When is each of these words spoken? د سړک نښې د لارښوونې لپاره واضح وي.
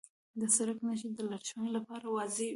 د 0.39 0.41
سړک 0.55 0.77
نښې 0.85 1.09
د 1.17 1.19
لارښوونې 1.29 1.71
لپاره 1.77 2.05
واضح 2.15 2.39
وي. 2.45 2.49